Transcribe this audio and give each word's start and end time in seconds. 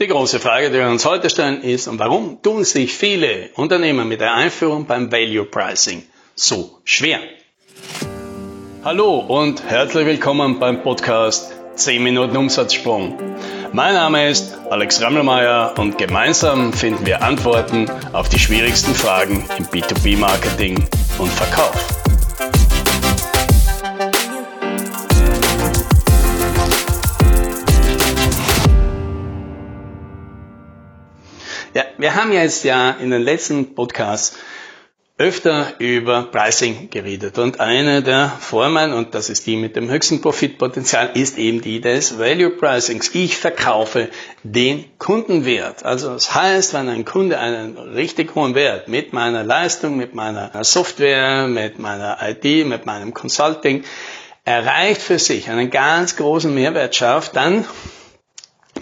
Die 0.00 0.06
große 0.06 0.38
Frage, 0.38 0.70
die 0.70 0.78
wir 0.78 0.86
uns 0.86 1.04
heute 1.04 1.28
stellen, 1.28 1.60
ist, 1.60 1.88
warum 1.98 2.40
tun 2.40 2.62
sich 2.62 2.94
viele 2.94 3.50
Unternehmer 3.56 4.04
mit 4.04 4.20
der 4.20 4.32
Einführung 4.32 4.86
beim 4.86 5.10
Value 5.10 5.44
Pricing 5.44 6.04
so 6.36 6.78
schwer? 6.84 7.18
Hallo 8.84 9.18
und 9.18 9.60
herzlich 9.64 10.06
willkommen 10.06 10.60
beim 10.60 10.84
Podcast 10.84 11.52
10 11.74 12.00
Minuten 12.00 12.36
Umsatzsprung. 12.36 13.18
Mein 13.72 13.94
Name 13.94 14.28
ist 14.28 14.56
Alex 14.70 15.02
Rammelmeier 15.02 15.74
und 15.78 15.98
gemeinsam 15.98 16.72
finden 16.72 17.04
wir 17.04 17.22
Antworten 17.22 17.90
auf 18.12 18.28
die 18.28 18.38
schwierigsten 18.38 18.94
Fragen 18.94 19.44
im 19.58 19.64
B2B-Marketing 19.64 20.76
und 21.18 21.32
Verkauf. 21.32 22.07
Wir 31.98 32.14
haben 32.14 32.32
jetzt 32.32 32.64
ja 32.64 32.90
in 32.92 33.10
den 33.10 33.22
letzten 33.22 33.74
Podcasts 33.74 34.38
öfter 35.18 35.72
über 35.80 36.22
Pricing 36.30 36.90
geredet. 36.90 37.38
Und 37.38 37.58
eine 37.58 38.02
der 38.04 38.28
Formen, 38.38 38.92
und 38.92 39.16
das 39.16 39.30
ist 39.30 39.48
die 39.48 39.56
mit 39.56 39.74
dem 39.74 39.90
höchsten 39.90 40.20
Profitpotenzial, 40.20 41.10
ist 41.14 41.38
eben 41.38 41.60
die 41.60 41.80
des 41.80 42.20
Value 42.20 42.50
Pricings. 42.50 43.12
Ich 43.16 43.36
verkaufe 43.36 44.10
den 44.44 44.84
Kundenwert. 44.98 45.84
Also 45.84 46.10
das 46.10 46.36
heißt, 46.36 46.72
wenn 46.74 46.88
ein 46.88 47.04
Kunde 47.04 47.40
einen 47.40 47.76
richtig 47.76 48.36
hohen 48.36 48.54
Wert 48.54 48.86
mit 48.86 49.12
meiner 49.12 49.42
Leistung, 49.42 49.96
mit 49.96 50.14
meiner 50.14 50.52
Software, 50.62 51.48
mit 51.48 51.80
meiner 51.80 52.18
IT, 52.22 52.66
mit 52.66 52.86
meinem 52.86 53.12
Consulting 53.12 53.82
erreicht 54.44 55.02
für 55.02 55.18
sich 55.18 55.50
einen 55.50 55.70
ganz 55.70 56.14
großen 56.14 56.54
Mehrwert 56.54 56.94
schafft, 56.94 57.34
dann 57.34 57.64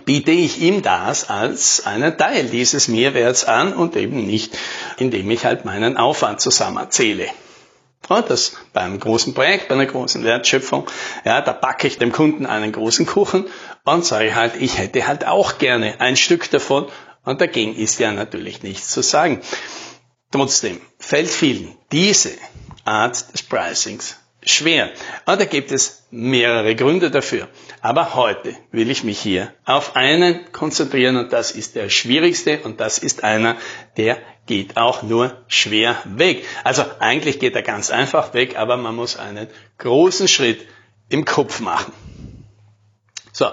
biete 0.07 0.31
ich 0.31 0.63
ihm 0.63 0.81
das 0.83 1.29
als 1.29 1.85
einen 1.85 2.17
Teil 2.17 2.45
dieses 2.47 2.89
Mehrwerts 2.89 3.45
an 3.45 3.75
und 3.75 3.97
eben 3.97 4.25
nicht, 4.25 4.57
indem 4.97 5.31
ich 5.31 5.45
halt 5.45 5.67
meinen 5.67 5.99
Aufwand 5.99 6.41
zusammenzähle. 6.41 7.29
Ja, 8.09 8.23
das 8.23 8.53
bei 8.73 8.83
einem 8.83 9.01
großen 9.01 9.35
Projekt, 9.35 9.69
bei 9.69 9.75
einer 9.75 9.87
großen 9.87 10.23
Wertschöpfung, 10.23 10.87
ja, 11.25 11.41
da 11.41 11.53
backe 11.53 11.89
ich 11.89 11.99
dem 11.99 12.13
Kunden 12.13 12.47
einen 12.47 12.71
großen 12.71 13.05
Kuchen 13.05 13.47
und 13.85 14.05
sage 14.05 14.37
halt, 14.37 14.55
ich 14.57 14.79
hätte 14.79 15.09
halt 15.09 15.27
auch 15.27 15.59
gerne 15.59 16.01
ein 16.01 16.17
Stück 16.17 16.49
davon 16.51 16.87
und 17.25 17.41
dagegen 17.41 17.75
ist 17.75 17.99
ja 17.99 18.13
natürlich 18.13 18.63
nichts 18.63 18.91
zu 18.91 19.03
sagen. 19.03 19.41
Trotzdem 20.31 20.81
fällt 20.99 21.29
vielen 21.29 21.77
diese 21.91 22.31
Art 22.85 23.33
des 23.33 23.43
Pricings 23.43 24.17
schwer. 24.47 24.91
Und 25.27 25.41
da 25.41 25.45
gibt 25.45 25.73
es 25.73 26.07
mehrere 26.11 26.75
Gründe 26.75 27.11
dafür. 27.11 27.49
Aber 27.83 28.15
heute 28.15 28.57
will 28.71 28.91
ich 28.91 29.05
mich 29.05 29.19
hier 29.19 29.53
auf 29.65 29.97
einen 29.97 30.51
konzentrieren 30.53 31.17
und 31.17 31.33
das 31.33 31.51
ist 31.51 31.75
der 31.75 31.91
schwierigste 31.91 32.61
und 32.63 32.81
das 32.81 32.99
ist 32.99 33.25
einer, 33.25 33.57
der 33.97 34.19
geht 34.47 34.77
auch 34.77 35.03
nur 35.03 35.37
schwer 35.49 35.97
weg. 36.05 36.45
Also 36.65 36.85
eigentlich 37.01 37.41
geht 37.41 37.57
er 37.57 37.63
ganz 37.63 37.91
einfach 37.91 38.33
weg, 38.33 38.57
aber 38.57 38.77
man 38.77 38.95
muss 38.95 39.17
einen 39.17 39.49
großen 39.79 40.29
Schritt 40.29 40.67
im 41.09 41.25
Kopf 41.25 41.61
machen. 41.61 41.93
So, 43.33 43.51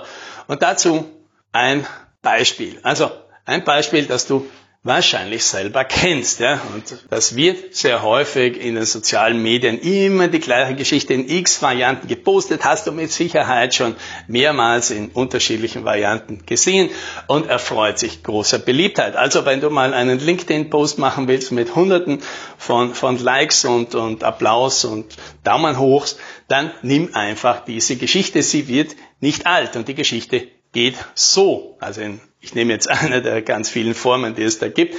und 0.47 0.61
dazu 0.61 1.09
ein 1.51 1.85
Beispiel. 2.21 2.79
Also 2.83 3.11
ein 3.45 3.63
Beispiel, 3.63 4.05
das 4.05 4.27
du 4.27 4.47
wahrscheinlich 4.85 5.45
selber 5.45 5.85
kennst. 5.85 6.41
Ja? 6.41 6.61
Und 6.73 6.83
das 7.09 7.37
wird 7.37 7.73
sehr 7.73 8.03
häufig 8.03 8.61
in 8.61 8.75
den 8.75 8.85
sozialen 8.85 9.41
Medien 9.41 9.79
immer 9.79 10.27
die 10.27 10.41
gleiche 10.41 10.75
Geschichte 10.75 11.13
in 11.13 11.29
x 11.29 11.61
Varianten 11.61 12.07
gepostet, 12.07 12.65
hast 12.65 12.85
du 12.85 12.91
mit 12.91 13.09
Sicherheit 13.09 13.73
schon 13.73 13.95
mehrmals 14.27 14.91
in 14.91 15.09
unterschiedlichen 15.09 15.85
Varianten 15.85 16.45
gesehen 16.45 16.89
und 17.27 17.47
erfreut 17.47 17.97
sich 17.97 18.23
großer 18.23 18.59
Beliebtheit. 18.59 19.15
Also 19.15 19.45
wenn 19.45 19.61
du 19.61 19.69
mal 19.69 19.93
einen 19.93 20.19
LinkedIn-Post 20.19 20.99
machen 20.99 21.29
willst 21.29 21.53
mit 21.53 21.75
hunderten 21.75 22.19
von, 22.57 22.93
von 22.93 23.17
Likes 23.17 23.63
und, 23.63 23.95
und 23.95 24.25
Applaus 24.25 24.83
und 24.83 25.15
Daumen 25.45 25.79
hochs, 25.79 26.17
dann 26.49 26.71
nimm 26.81 27.15
einfach 27.15 27.63
diese 27.63 27.95
Geschichte. 27.95 28.43
Sie 28.43 28.67
wird 28.67 28.97
nicht 29.21 29.47
alt 29.47 29.77
und 29.77 29.87
die 29.87 29.95
Geschichte 29.95 30.49
geht 30.73 30.95
so. 31.15 31.77
Also 31.79 32.01
in, 32.01 32.19
ich 32.41 32.53
nehme 32.53 32.73
jetzt 32.73 32.89
eine 32.89 33.21
der 33.21 33.41
ganz 33.41 33.69
vielen 33.69 33.93
Formen, 33.93 34.35
die 34.35 34.43
es 34.43 34.59
da 34.59 34.67
gibt. 34.67 34.95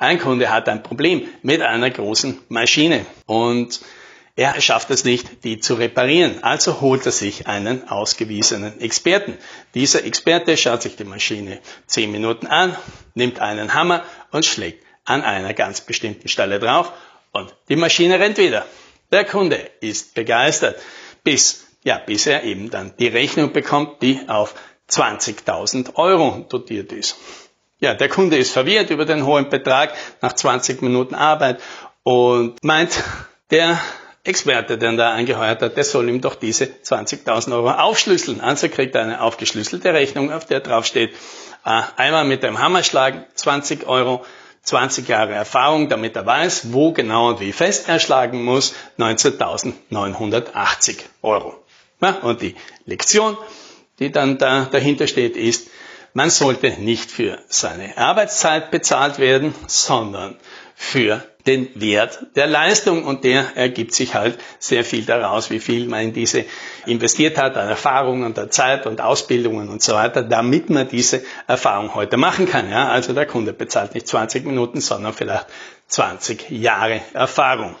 Ein 0.00 0.18
Kunde 0.18 0.50
hat 0.50 0.68
ein 0.68 0.82
Problem 0.82 1.28
mit 1.42 1.62
einer 1.62 1.90
großen 1.90 2.38
Maschine 2.48 3.06
und 3.26 3.80
er 4.36 4.60
schafft 4.60 4.90
es 4.90 5.02
nicht, 5.02 5.42
die 5.42 5.58
zu 5.58 5.74
reparieren. 5.74 6.44
Also 6.44 6.80
holt 6.80 7.04
er 7.06 7.10
sich 7.10 7.48
einen 7.48 7.88
ausgewiesenen 7.88 8.80
Experten. 8.80 9.36
Dieser 9.74 10.04
Experte 10.04 10.56
schaut 10.56 10.82
sich 10.82 10.94
die 10.94 11.02
Maschine 11.02 11.58
zehn 11.88 12.12
Minuten 12.12 12.46
an, 12.46 12.76
nimmt 13.14 13.40
einen 13.40 13.74
Hammer 13.74 14.04
und 14.30 14.46
schlägt 14.46 14.84
an 15.04 15.22
einer 15.22 15.54
ganz 15.54 15.80
bestimmten 15.80 16.28
Stelle 16.28 16.60
drauf 16.60 16.92
und 17.32 17.52
die 17.68 17.74
Maschine 17.74 18.20
rennt 18.20 18.38
wieder. 18.38 18.64
Der 19.10 19.24
Kunde 19.24 19.56
ist 19.80 20.14
begeistert, 20.14 20.78
bis, 21.24 21.66
ja, 21.82 21.98
bis 21.98 22.26
er 22.28 22.44
eben 22.44 22.70
dann 22.70 22.94
die 22.96 23.08
Rechnung 23.08 23.52
bekommt, 23.52 24.02
die 24.02 24.20
auf 24.28 24.54
20.000 24.90 25.96
Euro 25.96 26.46
dotiert 26.48 26.92
ist. 26.92 27.16
Ja, 27.80 27.94
der 27.94 28.08
Kunde 28.08 28.36
ist 28.36 28.52
verwirrt 28.52 28.90
über 28.90 29.04
den 29.04 29.24
hohen 29.24 29.50
Betrag 29.50 29.92
nach 30.20 30.32
20 30.32 30.82
Minuten 30.82 31.14
Arbeit 31.14 31.60
und 32.02 32.56
meint, 32.62 33.04
der 33.50 33.80
Experte, 34.24 34.78
der 34.78 34.90
ihn 34.90 34.96
da 34.96 35.12
angeheuert 35.12 35.62
hat, 35.62 35.76
der 35.76 35.84
soll 35.84 36.08
ihm 36.08 36.20
doch 36.20 36.34
diese 36.34 36.64
20.000 36.64 37.52
Euro 37.52 37.70
aufschlüsseln. 37.70 38.40
Also 38.40 38.68
kriegt 38.68 38.94
er 38.94 39.02
eine 39.02 39.22
aufgeschlüsselte 39.22 39.94
Rechnung, 39.94 40.32
auf 40.32 40.44
der 40.44 40.60
drauf 40.60 40.86
steht, 40.86 41.12
äh, 41.64 41.82
einmal 41.96 42.24
mit 42.24 42.42
dem 42.42 42.58
Hammer 42.58 42.82
schlagen, 42.82 43.24
20 43.34 43.86
Euro, 43.86 44.24
20 44.64 45.08
Jahre 45.08 45.32
Erfahrung, 45.32 45.88
damit 45.88 46.16
er 46.16 46.26
weiß, 46.26 46.72
wo 46.72 46.92
genau 46.92 47.28
und 47.28 47.40
wie 47.40 47.52
fest 47.52 47.88
er 47.88 48.00
schlagen 48.00 48.44
muss, 48.44 48.74
19.980 48.98 50.98
Euro. 51.22 51.54
Und 52.22 52.42
die 52.42 52.54
Lektion, 52.84 53.38
die 53.98 54.12
dann 54.12 54.38
da 54.38 54.66
dahinter 54.70 55.06
steht, 55.06 55.36
ist, 55.36 55.68
man 56.14 56.30
sollte 56.30 56.70
nicht 56.80 57.10
für 57.10 57.38
seine 57.48 57.96
Arbeitszeit 57.96 58.70
bezahlt 58.70 59.18
werden, 59.18 59.54
sondern 59.66 60.36
für 60.74 61.22
den 61.46 61.68
Wert 61.80 62.18
der 62.36 62.46
Leistung 62.46 63.04
und 63.04 63.24
der 63.24 63.56
ergibt 63.56 63.94
sich 63.94 64.14
halt 64.14 64.38
sehr 64.58 64.84
viel 64.84 65.04
daraus, 65.04 65.50
wie 65.50 65.60
viel 65.60 65.86
man 65.88 66.00
in 66.00 66.12
diese 66.12 66.44
investiert 66.86 67.38
hat 67.38 67.56
an 67.56 67.68
Erfahrung 67.68 68.22
und 68.22 68.36
der 68.36 68.50
Zeit 68.50 68.86
und 68.86 69.00
Ausbildungen 69.00 69.68
und 69.70 69.82
so 69.82 69.94
weiter, 69.94 70.22
damit 70.22 70.70
man 70.70 70.88
diese 70.88 71.22
Erfahrung 71.46 71.94
heute 71.94 72.16
machen 72.16 72.46
kann. 72.46 72.70
Ja? 72.70 72.88
Also 72.88 73.12
der 73.12 73.26
Kunde 73.26 73.52
bezahlt 73.52 73.94
nicht 73.94 74.06
20 74.06 74.44
Minuten, 74.44 74.80
sondern 74.80 75.14
vielleicht 75.14 75.46
20 75.88 76.50
Jahre 76.50 77.00
Erfahrung. 77.14 77.76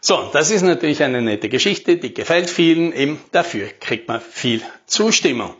So, 0.00 0.30
das 0.32 0.50
ist 0.50 0.62
natürlich 0.62 1.02
eine 1.02 1.22
nette 1.22 1.48
Geschichte, 1.48 1.96
die 1.96 2.14
gefällt 2.14 2.50
vielen, 2.50 2.92
eben 2.92 3.20
dafür 3.32 3.68
kriegt 3.80 4.08
man 4.08 4.20
viel 4.20 4.62
Zustimmung. 4.86 5.54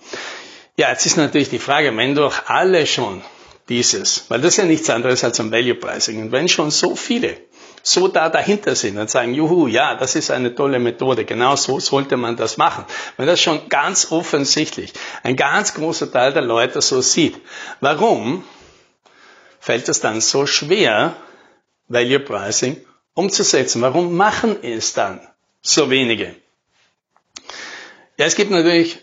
Ja, 0.77 0.91
jetzt 0.91 1.07
ist 1.07 1.17
natürlich 1.17 1.49
die 1.49 1.59
Frage, 1.59 1.97
wenn 1.97 2.15
doch 2.15 2.47
alle 2.47 2.87
schon 2.87 3.23
dieses, 3.69 4.27
weil 4.29 4.41
das 4.41 4.51
ist 4.53 4.59
ja 4.59 4.65
nichts 4.65 4.91
anderes 4.91 5.25
als 5.25 5.41
ein 5.41 5.51
Value 5.51 5.75
Pricing, 5.75 6.21
und 6.21 6.33
wenn 6.33 6.49
schon 6.49 6.71
so 6.71 6.95
viele 6.95 7.37
so 7.83 8.09
da 8.09 8.29
dahinter 8.29 8.75
sind 8.75 8.99
und 8.99 9.09
sagen, 9.09 9.33
juhu, 9.33 9.69
ja, 9.69 9.95
das 9.95 10.17
ist 10.17 10.31
eine 10.31 10.55
tolle 10.55 10.79
Methode, 10.79 11.25
genau 11.25 11.57
so 11.57 11.79
sollte 11.79 12.17
man 12.17 12.37
das 12.37 12.57
machen. 12.57 12.85
Wenn 13.17 13.27
das 13.27 13.41
schon 13.41 13.69
ganz 13.69 14.11
offensichtlich 14.11 14.93
ein 15.23 15.37
ganz 15.37 15.75
großer 15.75 16.11
Teil 16.11 16.33
der 16.33 16.43
Leute 16.43 16.83
so 16.83 17.01
sieht, 17.01 17.37
warum 17.81 18.45
fällt 19.61 19.89
es 19.89 20.01
dann 20.01 20.21
so 20.21 20.47
schwer, 20.47 21.17
Value 21.89 22.21
Pricing 22.21 22.85
umzusetzen. 23.16 23.82
Warum 23.82 24.15
machen 24.15 24.62
es 24.62 24.93
dann 24.93 25.21
so 25.62 25.91
wenige? 25.91 26.37
Ja, 28.19 28.27
es 28.27 28.37
gibt 28.37 28.50
natürlich 28.50 28.99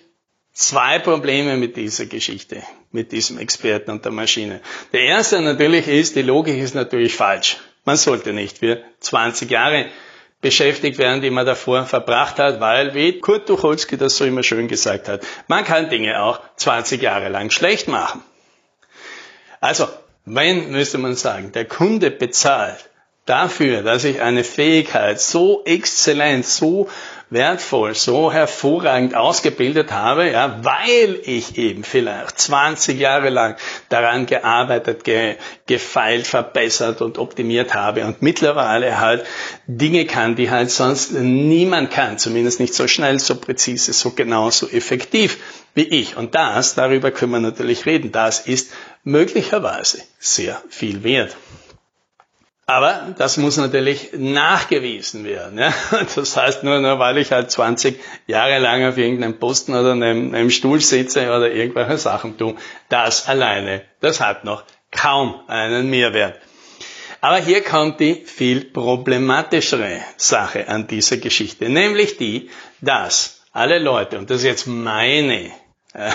zwei 0.53 0.99
Probleme 0.99 1.57
mit 1.57 1.75
dieser 1.75 2.05
Geschichte, 2.05 2.63
mit 2.91 3.11
diesem 3.11 3.37
Experten 3.39 3.91
und 3.91 4.05
der 4.05 4.11
Maschine. 4.11 4.61
Der 4.93 5.01
erste 5.01 5.41
natürlich 5.41 5.87
ist, 5.87 6.15
die 6.15 6.21
Logik 6.21 6.57
ist 6.57 6.75
natürlich 6.75 7.15
falsch. 7.15 7.57
Man 7.85 7.97
sollte 7.97 8.31
nicht 8.33 8.59
für 8.59 8.83
20 9.01 9.49
Jahre 9.49 9.87
beschäftigt 10.41 10.97
werden, 10.99 11.21
die 11.21 11.31
man 11.31 11.45
davor 11.45 11.85
verbracht 11.85 12.37
hat, 12.37 12.59
weil, 12.59 12.93
wie 12.93 13.19
Kurt 13.19 13.47
Tucholsky 13.47 13.97
das 13.97 14.15
so 14.15 14.25
immer 14.25 14.43
schön 14.43 14.67
gesagt 14.67 15.07
hat, 15.07 15.25
man 15.47 15.63
kann 15.63 15.89
Dinge 15.89 16.21
auch 16.21 16.39
20 16.57 17.01
Jahre 17.01 17.29
lang 17.29 17.49
schlecht 17.49 17.87
machen. 17.87 18.21
Also, 19.59 19.87
wenn, 20.25 20.71
müsste 20.71 20.97
man 20.97 21.15
sagen, 21.15 21.51
der 21.51 21.65
Kunde 21.65 22.11
bezahlt 22.11 22.89
dafür, 23.25 23.83
dass 23.83 24.03
ich 24.03 24.21
eine 24.21 24.43
Fähigkeit 24.43 25.19
so 25.19 25.63
exzellent, 25.65 26.45
so 26.45 26.89
wertvoll, 27.29 27.95
so 27.95 28.31
hervorragend 28.31 29.15
ausgebildet 29.15 29.91
habe, 29.91 30.29
ja, 30.29 30.59
weil 30.63 31.19
ich 31.23 31.57
eben 31.57 31.83
vielleicht 31.83 32.37
20 32.39 32.99
Jahre 32.99 33.29
lang 33.29 33.55
daran 33.89 34.27
gearbeitet, 34.27 35.03
ge, 35.03 35.37
gefeilt, 35.65 36.27
verbessert 36.27 37.01
und 37.01 37.17
optimiert 37.17 37.73
habe 37.73 38.05
und 38.05 38.21
mittlerweile 38.21 38.99
halt 38.99 39.25
Dinge 39.65 40.05
kann, 40.05 40.35
die 40.35 40.51
halt 40.51 40.69
sonst 40.69 41.13
niemand 41.13 41.89
kann, 41.91 42.19
zumindest 42.19 42.59
nicht 42.59 42.75
so 42.75 42.87
schnell, 42.87 43.17
so 43.19 43.35
präzise, 43.35 43.93
so 43.93 44.11
genau, 44.11 44.51
so 44.51 44.67
effektiv 44.67 45.37
wie 45.73 45.83
ich. 45.83 46.15
Und 46.17 46.35
das, 46.35 46.75
darüber 46.75 47.09
können 47.09 47.31
wir 47.31 47.39
natürlich 47.39 47.85
reden, 47.85 48.11
das 48.11 48.41
ist 48.41 48.71
möglicherweise 49.03 50.03
sehr 50.19 50.61
viel 50.69 51.03
wert. 51.03 51.35
Aber 52.65 53.13
das 53.17 53.35
muss 53.37 53.57
natürlich 53.57 54.11
nachgewiesen 54.13 55.25
werden. 55.25 55.59
Ja? 55.59 55.73
Das 56.15 56.37
heißt, 56.37 56.63
nur, 56.63 56.79
nur 56.79 56.97
weil 56.97 57.17
ich 57.17 57.31
halt 57.31 57.51
20 57.51 57.99
Jahre 58.27 58.59
lang 58.59 58.85
auf 58.85 58.97
irgendeinem 58.97 59.37
Posten 59.37 59.73
oder 59.73 59.91
einem, 59.91 60.33
einem 60.33 60.49
Stuhl 60.49 60.79
sitze 60.79 61.27
oder 61.27 61.51
irgendwelche 61.51 61.97
Sachen 61.97 62.37
tue, 62.37 62.55
das 62.87 63.27
alleine, 63.27 63.81
das 63.99 64.21
hat 64.21 64.45
noch 64.45 64.63
kaum 64.91 65.41
einen 65.47 65.89
Mehrwert. 65.89 66.39
Aber 67.19 67.37
hier 67.37 67.63
kommt 67.63 67.99
die 67.99 68.15
viel 68.25 68.65
problematischere 68.65 70.01
Sache 70.17 70.67
an 70.67 70.87
dieser 70.87 71.17
Geschichte, 71.17 71.69
nämlich 71.69 72.17
die, 72.17 72.49
dass 72.81 73.43
alle 73.53 73.79
Leute, 73.79 74.17
und 74.17 74.29
das 74.29 74.37
ist 74.37 74.45
jetzt 74.45 74.67
meine 74.67 75.51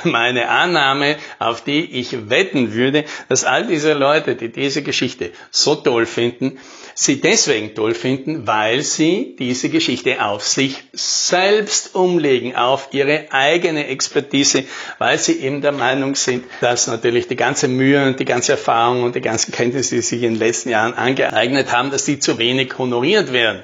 meine 0.04 0.48
Annahme, 0.48 1.16
auf 1.38 1.62
die 1.62 1.84
ich 1.84 2.28
wetten 2.30 2.72
würde, 2.72 3.04
dass 3.28 3.44
all 3.44 3.66
diese 3.66 3.92
Leute, 3.92 4.34
die 4.34 4.50
diese 4.50 4.82
Geschichte 4.82 5.30
so 5.50 5.76
toll 5.76 6.06
finden, 6.06 6.58
sie 6.94 7.20
deswegen 7.20 7.74
toll 7.76 7.94
finden, 7.94 8.46
weil 8.46 8.82
sie 8.82 9.36
diese 9.38 9.68
Geschichte 9.68 10.24
auf 10.24 10.46
sich 10.46 10.82
selbst 10.92 11.94
umlegen, 11.94 12.56
auf 12.56 12.88
ihre 12.90 13.26
eigene 13.30 13.86
Expertise, 13.86 14.64
weil 14.98 15.18
sie 15.18 15.38
eben 15.40 15.60
der 15.60 15.72
Meinung 15.72 16.16
sind, 16.16 16.44
dass 16.60 16.88
natürlich 16.88 17.28
die 17.28 17.36
ganze 17.36 17.68
Mühe 17.68 18.04
und 18.04 18.18
die 18.18 18.24
ganze 18.24 18.52
Erfahrung 18.52 19.04
und 19.04 19.14
die 19.14 19.20
ganzen 19.20 19.52
Kenntnisse, 19.52 19.94
die 19.94 20.02
sie 20.02 20.16
sich 20.16 20.22
in 20.24 20.34
den 20.34 20.40
letzten 20.40 20.70
Jahren 20.70 20.94
angeeignet 20.94 21.72
haben, 21.72 21.90
dass 21.90 22.04
die 22.04 22.18
zu 22.18 22.38
wenig 22.38 22.76
honoriert 22.78 23.32
werden. 23.32 23.62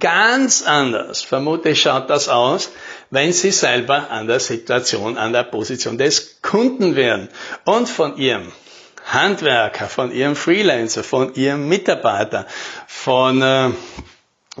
Ganz 0.00 0.62
anders, 0.62 1.22
vermute 1.22 1.68
ich, 1.68 1.82
schaut 1.82 2.10
das 2.10 2.28
aus, 2.28 2.70
wenn 3.10 3.32
Sie 3.32 3.52
selber 3.52 4.10
an 4.10 4.26
der 4.26 4.40
Situation, 4.40 5.16
an 5.16 5.32
der 5.32 5.44
Position 5.44 5.98
des 5.98 6.42
Kunden 6.42 6.96
wären 6.96 7.28
und 7.64 7.88
von 7.88 8.16
Ihrem 8.16 8.50
Handwerker, 9.04 9.86
von 9.86 10.10
Ihrem 10.10 10.34
Freelancer, 10.34 11.04
von 11.04 11.32
Ihrem 11.34 11.68
Mitarbeiter, 11.68 12.46
von 12.88 13.40
äh, 13.40 13.70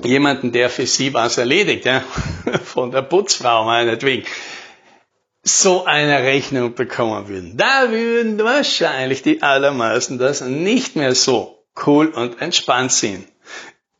jemanden, 0.04 0.52
der 0.52 0.70
für 0.70 0.86
Sie 0.86 1.12
was 1.12 1.36
erledigt, 1.36 1.84
ja, 1.84 2.04
von 2.64 2.92
der 2.92 3.02
Putzfrau 3.02 3.64
meinetwegen, 3.64 4.24
so 5.42 5.84
eine 5.84 6.22
Rechnung 6.22 6.74
bekommen 6.74 7.26
würden. 7.26 7.56
Da 7.56 7.90
würden 7.90 8.38
wahrscheinlich 8.38 9.22
die 9.22 9.42
allermeisten 9.42 10.18
das 10.18 10.42
nicht 10.42 10.94
mehr 10.94 11.16
so 11.16 11.64
cool 11.86 12.06
und 12.06 12.40
entspannt 12.40 12.92
sehen. 12.92 13.26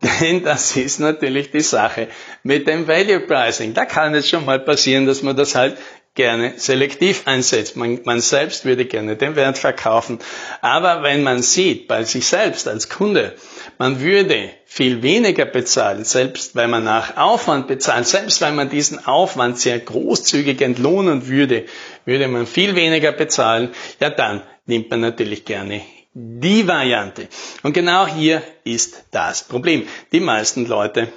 Denn 0.01 0.45
das 0.45 0.77
ist 0.77 1.01
natürlich 1.01 1.51
die 1.51 1.61
Sache 1.61 2.09
mit 2.45 2.69
dem 2.69 2.87
Value 2.87 3.21
Pricing. 3.21 3.75
Da 3.75 3.85
kann 3.85 4.15
es 4.15 4.29
schon 4.29 4.45
mal 4.45 4.61
passieren, 4.61 5.07
dass 5.07 5.23
man 5.23 5.37
das 5.37 5.57
halt 5.57 5.77
gerne 6.15 6.55
selektiv 6.57 7.23
einsetzt. 7.27 7.77
Man, 7.77 8.01
man, 8.05 8.21
selbst 8.21 8.65
würde 8.65 8.85
gerne 8.85 9.17
den 9.17 9.37
Wert 9.37 9.59
verkaufen. 9.59 10.19
Aber 10.61 11.03
wenn 11.03 11.23
man 11.23 11.43
sieht, 11.43 11.89
bei 11.89 12.03
sich 12.05 12.27
selbst 12.27 12.67
als 12.67 12.89
Kunde, 12.89 13.35
man 13.79 14.01
würde 14.01 14.51
viel 14.67 15.03
weniger 15.03 15.47
bezahlen, 15.47 16.05
selbst 16.05 16.57
wenn 16.57 16.71
man 16.71 16.85
nach 16.85 17.17
Aufwand 17.17 17.69
bezahlt, 17.69 18.07
selbst 18.07 18.41
wenn 18.41 18.57
man 18.57 18.69
diesen 18.69 19.07
Aufwand 19.07 19.59
sehr 19.59 19.79
großzügig 19.79 20.61
entlohnen 20.61 21.29
würde, 21.29 21.67
würde 22.05 22.27
man 22.27 22.47
viel 22.47 22.75
weniger 22.75 23.13
bezahlen, 23.13 23.71
ja 24.01 24.11
dann 24.11 24.43
nimmt 24.67 24.91
man 24.91 25.01
natürlich 25.01 25.45
gerne 25.45 25.83
die 26.21 26.67
Variante. 26.67 27.29
Und 27.63 27.73
genau 27.75 28.07
hier 28.07 28.43
ist 28.65 29.05
das 29.13 29.45
Problem. 29.45 29.87
Die 30.11 30.21
meisten 30.21 30.67
Leute 30.67 31.13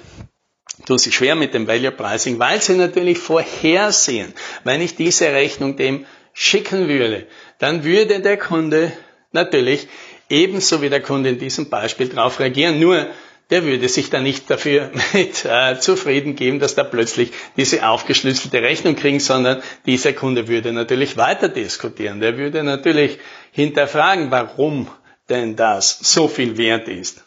tun 0.86 0.98
sich 0.98 1.14
schwer 1.14 1.34
mit 1.34 1.54
dem 1.54 1.66
Value 1.66 1.90
Pricing, 1.90 2.38
weil 2.38 2.62
sie 2.62 2.76
natürlich 2.76 3.18
vorhersehen, 3.18 4.32
wenn 4.64 4.80
ich 4.80 4.94
diese 4.94 5.26
Rechnung 5.32 5.76
dem 5.76 6.06
schicken 6.32 6.88
würde, 6.88 7.26
dann 7.58 7.84
würde 7.84 8.20
der 8.20 8.36
Kunde 8.38 8.92
natürlich 9.32 9.88
ebenso 10.28 10.80
wie 10.82 10.88
der 10.88 11.02
Kunde 11.02 11.30
in 11.30 11.38
diesem 11.38 11.68
Beispiel 11.68 12.08
darauf 12.08 12.38
reagieren, 12.38 12.78
nur 12.78 13.08
der 13.52 13.64
würde 13.64 13.86
sich 13.90 14.08
dann 14.08 14.22
nicht 14.22 14.48
dafür 14.48 14.90
mit 15.12 15.44
äh, 15.44 15.78
zufrieden 15.78 16.36
geben, 16.36 16.58
dass 16.58 16.74
da 16.74 16.84
plötzlich 16.84 17.32
diese 17.58 17.86
aufgeschlüsselte 17.86 18.62
Rechnung 18.62 18.96
kriegen, 18.96 19.20
sondern 19.20 19.62
dieser 19.84 20.14
Kunde 20.14 20.48
würde 20.48 20.72
natürlich 20.72 21.18
weiter 21.18 21.50
diskutieren. 21.50 22.20
Der 22.20 22.38
würde 22.38 22.64
natürlich 22.64 23.18
hinterfragen, 23.50 24.30
warum 24.30 24.88
denn 25.28 25.54
das 25.54 25.98
so 26.00 26.28
viel 26.28 26.56
wert 26.56 26.88
ist. 26.88 27.24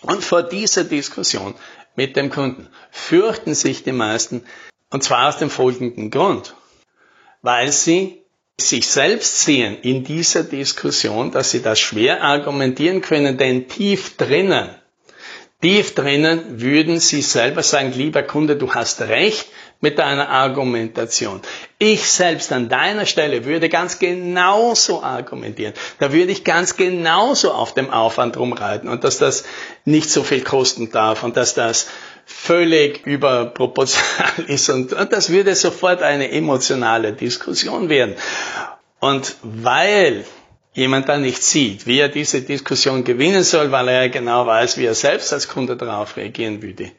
Und 0.00 0.24
vor 0.24 0.42
dieser 0.42 0.84
Diskussion 0.84 1.54
mit 1.94 2.16
dem 2.16 2.30
Kunden 2.30 2.68
fürchten 2.90 3.54
sich 3.54 3.82
die 3.82 3.92
meisten, 3.92 4.44
und 4.90 5.04
zwar 5.04 5.28
aus 5.28 5.36
dem 5.36 5.50
folgenden 5.50 6.10
Grund, 6.10 6.54
weil 7.42 7.70
sie 7.70 8.22
sich 8.58 8.86
selbst 8.86 9.42
sehen 9.42 9.76
in 9.82 10.04
dieser 10.04 10.42
Diskussion, 10.42 11.32
dass 11.32 11.50
sie 11.50 11.60
das 11.60 11.80
schwer 11.80 12.22
argumentieren 12.22 13.02
können, 13.02 13.36
denn 13.36 13.68
tief 13.68 14.16
drinnen 14.16 14.70
Tief 15.64 15.94
drinnen 15.94 16.60
würden 16.60 17.00
Sie 17.00 17.22
selber 17.22 17.62
sagen, 17.62 17.94
lieber 17.96 18.22
Kunde, 18.22 18.56
du 18.56 18.74
hast 18.74 19.00
recht 19.00 19.46
mit 19.80 19.98
deiner 19.98 20.28
Argumentation. 20.28 21.40
Ich 21.78 22.06
selbst 22.06 22.52
an 22.52 22.68
deiner 22.68 23.06
Stelle 23.06 23.46
würde 23.46 23.70
ganz 23.70 23.98
genauso 23.98 25.02
argumentieren. 25.02 25.72
Da 26.00 26.12
würde 26.12 26.32
ich 26.32 26.44
ganz 26.44 26.76
genauso 26.76 27.50
auf 27.50 27.72
dem 27.72 27.88
Aufwand 27.88 28.36
rumreiten 28.36 28.90
und 28.90 29.04
dass 29.04 29.16
das 29.16 29.44
nicht 29.86 30.10
so 30.10 30.22
viel 30.22 30.42
kosten 30.42 30.90
darf 30.90 31.22
und 31.22 31.38
dass 31.38 31.54
das 31.54 31.86
völlig 32.26 33.06
überproportional 33.06 34.32
ist 34.48 34.68
und, 34.68 34.92
und 34.92 35.14
das 35.14 35.30
würde 35.30 35.54
sofort 35.54 36.02
eine 36.02 36.30
emotionale 36.30 37.14
Diskussion 37.14 37.88
werden. 37.88 38.16
Und 39.00 39.36
weil 39.42 40.26
jemand 40.74 41.08
dann 41.08 41.22
nicht 41.22 41.42
sieht, 41.42 41.86
wie 41.86 42.00
er 42.00 42.08
diese 42.08 42.42
Diskussion 42.42 43.04
gewinnen 43.04 43.44
soll, 43.44 43.70
weil 43.70 43.88
er 43.88 44.08
genau 44.08 44.46
weiß, 44.46 44.76
wie 44.76 44.84
er 44.84 44.94
selbst 44.94 45.32
als 45.32 45.48
Kunde 45.48 45.76
darauf 45.76 46.16
reagieren 46.16 46.60
würde, 46.60 46.90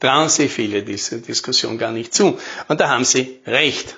trauen 0.00 0.28
sich 0.28 0.52
viele 0.52 0.82
diese 0.82 1.20
Diskussion 1.20 1.76
gar 1.76 1.92
nicht 1.92 2.14
zu. 2.14 2.38
Und 2.68 2.80
da 2.80 2.88
haben 2.88 3.04
sie 3.04 3.40
recht. 3.46 3.96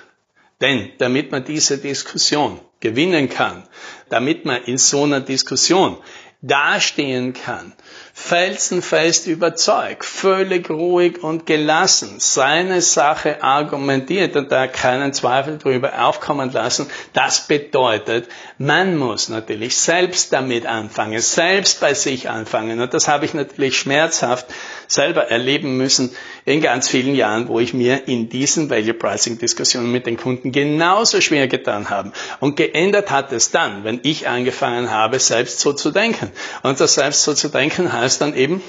Denn 0.59 0.89
damit 0.97 1.31
man 1.31 1.45
diese 1.45 1.77
Diskussion 1.77 2.59
gewinnen 2.79 3.29
kann, 3.29 3.63
damit 4.09 4.45
man 4.45 4.63
in 4.63 4.79
so 4.79 5.03
einer 5.03 5.21
Diskussion 5.21 5.97
dastehen 6.41 7.33
kann, 7.33 7.73
felsenfest 8.13 9.25
überzeugt, 9.25 10.05
völlig 10.05 10.69
ruhig 10.69 11.23
und 11.23 11.47
gelassen 11.47 12.19
seine 12.19 12.81
Sache 12.81 13.41
argumentiert 13.41 14.35
und 14.35 14.51
da 14.51 14.67
keinen 14.67 15.13
Zweifel 15.13 15.57
drüber 15.57 16.05
aufkommen 16.05 16.51
lassen, 16.51 16.89
das 17.13 17.47
bedeutet, 17.47 18.29
man 18.59 18.97
muss 18.97 19.29
natürlich 19.29 19.77
selbst 19.77 20.31
damit 20.31 20.67
anfangen, 20.67 21.19
selbst 21.19 21.79
bei 21.79 21.95
sich 21.95 22.29
anfangen. 22.29 22.81
Und 22.81 22.93
das 22.93 23.07
habe 23.07 23.25
ich 23.25 23.33
natürlich 23.33 23.77
schmerzhaft 23.77 24.45
selber 24.87 25.29
erleben 25.31 25.75
müssen 25.77 26.15
in 26.47 26.61
ganz 26.61 26.87
vielen 26.87 27.13
Jahren, 27.13 27.49
wo 27.49 27.59
ich 27.59 27.73
mir 27.73 28.07
in 28.07 28.29
diesen 28.29 28.69
Value 28.69 28.93
Pricing 28.93 29.37
Diskussionen 29.37 29.91
mit 29.91 30.05
den 30.05 30.15
Kunden 30.15 30.53
genauso 30.53 31.19
schwer 31.19 31.49
getan 31.49 31.89
habe. 31.89 32.13
Und 32.39 32.55
geändert 32.55 33.11
hat 33.11 33.33
es 33.33 33.51
dann, 33.51 33.83
wenn 33.83 33.99
ich 34.03 34.29
angefangen 34.29 34.89
habe, 34.89 35.19
selbst 35.19 35.59
so 35.59 35.73
zu 35.73 35.91
denken. 35.91 36.31
Und 36.63 36.79
das 36.79 36.93
selbst 36.93 37.23
so 37.23 37.33
zu 37.33 37.49
denken 37.49 37.91
heißt 37.91 38.21
dann 38.21 38.33
eben, 38.33 38.63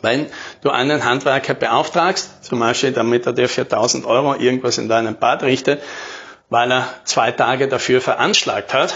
wenn 0.00 0.26
du 0.62 0.70
einen 0.70 1.04
Handwerker 1.04 1.54
beauftragst, 1.54 2.44
zum 2.44 2.60
Beispiel 2.60 2.92
damit 2.92 3.26
er 3.26 3.32
dir 3.32 3.48
für 3.48 3.62
1000 3.62 4.06
Euro 4.06 4.36
irgendwas 4.36 4.78
in 4.78 4.88
deinem 4.88 5.16
Bad 5.16 5.42
richtet, 5.42 5.82
weil 6.50 6.70
er 6.70 6.86
zwei 7.02 7.32
Tage 7.32 7.66
dafür 7.66 8.00
veranschlagt 8.00 8.72
hat, 8.72 8.94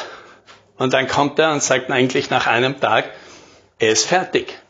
und 0.79 0.95
dann 0.95 1.09
kommt 1.09 1.41
er 1.41 1.53
und 1.53 1.63
sagt 1.63 1.91
eigentlich 1.91 2.31
nach 2.31 2.47
einem 2.47 2.81
Tag, 2.81 3.11
er 3.81 3.91
ist 3.91 4.07
fertig. 4.07 4.62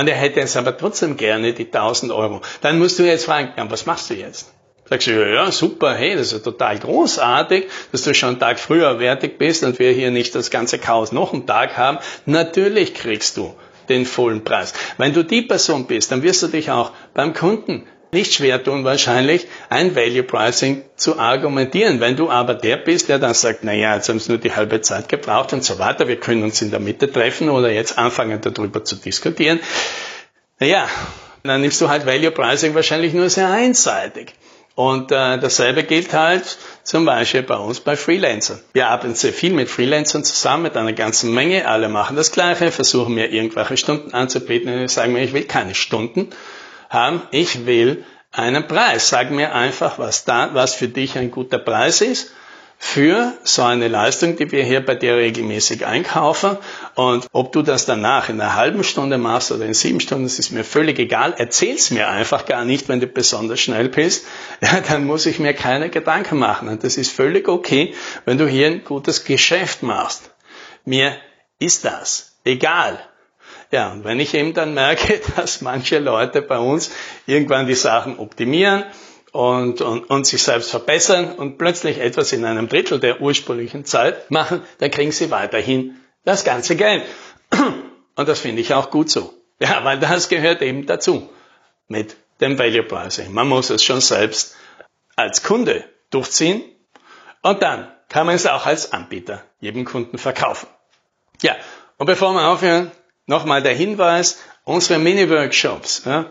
Und 0.00 0.08
er 0.08 0.16
hätte 0.16 0.40
jetzt 0.40 0.56
aber 0.56 0.78
trotzdem 0.78 1.18
gerne 1.18 1.52
die 1.52 1.66
1000 1.66 2.10
Euro. 2.10 2.40
Dann 2.62 2.78
musst 2.78 2.98
du 2.98 3.02
jetzt 3.02 3.26
fragen, 3.26 3.52
ja, 3.58 3.70
was 3.70 3.84
machst 3.84 4.08
du 4.08 4.14
jetzt? 4.14 4.50
Sagst 4.88 5.08
du, 5.08 5.30
ja, 5.30 5.52
super, 5.52 5.92
hey, 5.92 6.16
das 6.16 6.32
ist 6.32 6.42
total 6.42 6.78
großartig, 6.78 7.66
dass 7.92 8.00
du 8.04 8.14
schon 8.14 8.30
einen 8.30 8.38
Tag 8.40 8.58
früher 8.58 8.98
fertig 8.98 9.36
bist 9.36 9.62
und 9.62 9.78
wir 9.78 9.92
hier 9.92 10.10
nicht 10.10 10.34
das 10.34 10.50
ganze 10.50 10.78
Chaos 10.78 11.12
noch 11.12 11.34
einen 11.34 11.46
Tag 11.46 11.76
haben. 11.76 11.98
Natürlich 12.24 12.94
kriegst 12.94 13.36
du 13.36 13.54
den 13.90 14.06
vollen 14.06 14.42
Preis. 14.42 14.72
Wenn 14.96 15.12
du 15.12 15.22
die 15.22 15.42
Person 15.42 15.84
bist, 15.84 16.10
dann 16.10 16.22
wirst 16.22 16.42
du 16.42 16.46
dich 16.46 16.70
auch 16.70 16.92
beim 17.12 17.34
Kunden 17.34 17.86
nicht 18.12 18.34
schwer 18.34 18.62
tun, 18.62 18.84
wahrscheinlich 18.84 19.46
ein 19.68 19.94
Value 19.94 20.22
Pricing 20.22 20.82
zu 20.96 21.18
argumentieren. 21.18 22.00
Wenn 22.00 22.16
du 22.16 22.30
aber 22.30 22.54
der 22.54 22.76
bist, 22.76 23.08
der 23.08 23.18
dann 23.18 23.34
sagt, 23.34 23.64
naja, 23.64 23.94
jetzt 23.94 24.08
haben 24.08 24.18
sie 24.18 24.32
nur 24.32 24.38
die 24.38 24.54
halbe 24.54 24.80
Zeit 24.80 25.08
gebraucht 25.08 25.52
und 25.52 25.64
so 25.64 25.78
weiter, 25.78 26.08
wir 26.08 26.16
können 26.16 26.42
uns 26.42 26.60
in 26.62 26.70
der 26.70 26.80
Mitte 26.80 27.10
treffen 27.10 27.48
oder 27.48 27.70
jetzt 27.70 27.98
anfangen 27.98 28.40
darüber 28.40 28.84
zu 28.84 28.96
diskutieren. 28.96 29.60
Naja, 30.58 30.88
dann 31.42 31.60
nimmst 31.60 31.80
du 31.80 31.88
halt 31.88 32.06
Value 32.06 32.30
Pricing 32.30 32.74
wahrscheinlich 32.74 33.14
nur 33.14 33.30
sehr 33.30 33.50
einseitig. 33.50 34.34
Und 34.74 35.12
äh, 35.12 35.38
dasselbe 35.38 35.82
gilt 35.82 36.12
halt 36.12 36.56
zum 36.84 37.04
Beispiel 37.04 37.42
bei 37.42 37.56
uns 37.56 37.80
bei 37.80 37.96
Freelancern. 37.96 38.60
Wir 38.72 38.88
arbeiten 38.88 39.14
sehr 39.14 39.32
viel 39.32 39.52
mit 39.52 39.68
Freelancern 39.68 40.24
zusammen, 40.24 40.62
mit 40.62 40.76
einer 40.76 40.92
ganzen 40.92 41.34
Menge. 41.34 41.68
Alle 41.68 41.88
machen 41.88 42.16
das 42.16 42.32
Gleiche, 42.32 42.70
versuchen 42.70 43.14
mir 43.14 43.30
irgendwelche 43.30 43.76
Stunden 43.76 44.14
anzubieten. 44.14 44.72
Und 44.72 44.84
ich 44.84 44.92
sage 44.92 45.10
mir, 45.10 45.22
ich 45.22 45.34
will 45.34 45.44
keine 45.44 45.74
Stunden 45.74 46.30
haben, 46.90 47.22
ich 47.30 47.64
will 47.64 48.04
einen 48.30 48.68
Preis. 48.68 49.08
Sag 49.08 49.30
mir 49.30 49.54
einfach, 49.54 49.98
was 49.98 50.26
da, 50.26 50.50
was 50.52 50.74
für 50.74 50.88
dich 50.88 51.16
ein 51.16 51.30
guter 51.30 51.58
Preis 51.58 52.02
ist 52.02 52.32
für 52.82 53.34
so 53.44 53.62
eine 53.62 53.88
Leistung, 53.88 54.36
die 54.36 54.50
wir 54.50 54.64
hier 54.64 54.84
bei 54.84 54.94
dir 54.94 55.14
regelmäßig 55.14 55.84
einkaufen. 55.84 56.56
Und 56.94 57.26
ob 57.30 57.52
du 57.52 57.60
das 57.60 57.84
danach 57.84 58.30
in 58.30 58.40
einer 58.40 58.56
halben 58.56 58.84
Stunde 58.84 59.18
machst 59.18 59.52
oder 59.52 59.66
in 59.66 59.74
sieben 59.74 60.00
Stunden, 60.00 60.24
das 60.24 60.38
ist 60.38 60.50
mir 60.50 60.64
völlig 60.64 60.98
egal. 60.98 61.34
Erzähl's 61.36 61.90
mir 61.90 62.08
einfach 62.08 62.46
gar 62.46 62.64
nicht, 62.64 62.88
wenn 62.88 62.98
du 62.98 63.06
besonders 63.06 63.60
schnell 63.60 63.90
bist. 63.90 64.24
Ja, 64.62 64.80
dann 64.80 65.06
muss 65.06 65.26
ich 65.26 65.38
mir 65.38 65.52
keine 65.52 65.90
Gedanken 65.90 66.38
machen. 66.38 66.68
Und 66.68 66.82
das 66.82 66.96
ist 66.96 67.12
völlig 67.12 67.48
okay, 67.48 67.94
wenn 68.24 68.38
du 68.38 68.48
hier 68.48 68.66
ein 68.66 68.82
gutes 68.82 69.24
Geschäft 69.24 69.82
machst. 69.82 70.30
Mir 70.86 71.16
ist 71.58 71.84
das 71.84 72.36
egal. 72.44 72.98
Ja, 73.70 73.92
und 73.92 74.04
wenn 74.04 74.18
ich 74.18 74.34
eben 74.34 74.52
dann 74.52 74.74
merke, 74.74 75.20
dass 75.36 75.60
manche 75.60 75.98
Leute 75.98 76.42
bei 76.42 76.58
uns 76.58 76.90
irgendwann 77.26 77.66
die 77.66 77.74
Sachen 77.74 78.18
optimieren, 78.18 78.84
und, 79.32 79.80
und, 79.80 80.10
und 80.10 80.26
sich 80.26 80.42
selbst 80.42 80.70
verbessern 80.70 81.32
und 81.32 81.58
plötzlich 81.58 81.98
etwas 81.98 82.32
in 82.32 82.44
einem 82.44 82.68
Drittel 82.68 82.98
der 82.98 83.20
ursprünglichen 83.20 83.84
Zeit 83.84 84.30
machen, 84.30 84.62
dann 84.78 84.90
kriegen 84.90 85.12
sie 85.12 85.30
weiterhin 85.30 86.00
das 86.24 86.44
ganze 86.44 86.76
Geld. 86.76 87.04
Und 88.16 88.28
das 88.28 88.40
finde 88.40 88.60
ich 88.60 88.74
auch 88.74 88.90
gut 88.90 89.08
so. 89.08 89.32
Ja, 89.60 89.84
weil 89.84 89.98
das 89.98 90.28
gehört 90.28 90.62
eben 90.62 90.84
dazu 90.84 91.30
mit 91.88 92.16
dem 92.40 92.58
Value 92.58 92.82
Pricing. 92.82 93.32
Man 93.32 93.48
muss 93.48 93.70
es 93.70 93.82
schon 93.82 94.00
selbst 94.00 94.56
als 95.16 95.42
Kunde 95.42 95.84
durchziehen 96.10 96.62
und 97.42 97.62
dann 97.62 97.90
kann 98.08 98.26
man 98.26 98.34
es 98.34 98.46
auch 98.46 98.66
als 98.66 98.92
Anbieter 98.92 99.42
jedem 99.60 99.84
Kunden 99.84 100.18
verkaufen. 100.18 100.68
Ja, 101.40 101.56
und 101.98 102.06
bevor 102.06 102.32
wir 102.34 102.48
aufhören, 102.48 102.90
nochmal 103.26 103.62
der 103.62 103.74
Hinweis, 103.74 104.38
unsere 104.64 104.98
Mini-Workshops. 104.98 106.02
Ja, 106.04 106.26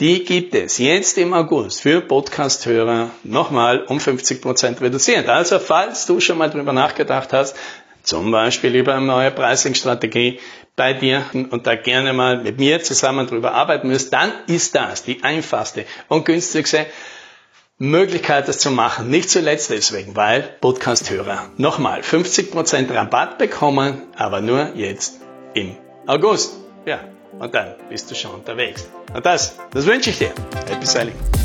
die 0.00 0.24
gibt 0.24 0.54
es 0.54 0.78
jetzt 0.78 1.18
im 1.18 1.34
August 1.34 1.82
für 1.82 2.00
Podcast-Hörer 2.00 3.10
nochmal 3.24 3.84
um 3.84 3.98
50% 3.98 4.80
reduziert. 4.80 5.28
Also 5.28 5.58
falls 5.58 6.06
du 6.06 6.20
schon 6.20 6.38
mal 6.38 6.50
drüber 6.50 6.72
nachgedacht 6.72 7.32
hast, 7.32 7.56
zum 8.04 8.30
Beispiel 8.30 8.74
über 8.76 8.94
eine 8.94 9.06
neue 9.06 9.30
Pricing-Strategie 9.30 10.38
bei 10.76 10.92
dir 10.92 11.24
und 11.32 11.66
da 11.66 11.74
gerne 11.74 12.12
mal 12.12 12.38
mit 12.38 12.58
mir 12.58 12.82
zusammen 12.82 13.26
drüber 13.26 13.52
arbeiten 13.52 13.88
müsst, 13.88 14.12
dann 14.12 14.32
ist 14.46 14.74
das 14.76 15.02
die 15.02 15.24
einfachste 15.24 15.84
und 16.06 16.24
günstigste 16.24 16.86
Möglichkeit, 17.78 18.48
das 18.48 18.58
zu 18.58 18.70
machen. 18.70 19.10
Nicht 19.10 19.30
zuletzt 19.30 19.70
deswegen, 19.70 20.16
weil 20.16 20.42
Podcast-Hörer 20.60 21.50
nochmal 21.56 22.00
50% 22.00 22.94
Rabatt 22.94 23.38
bekommen, 23.38 24.02
aber 24.16 24.40
nur 24.40 24.74
jetzt 24.74 25.20
im 25.54 25.76
August. 26.08 26.56
Ja, 26.86 27.00
und 27.38 27.54
dann 27.54 27.74
bist 27.90 28.10
du 28.10 28.14
schon 28.14 28.30
unterwegs. 28.30 28.88
Und 29.14 29.26
das, 29.26 29.56
das 29.70 29.84
wünsche 29.84 30.08
ich 30.08 30.18
dir. 30.18 30.32
Happy 30.66 30.86
Sailing. 30.86 31.37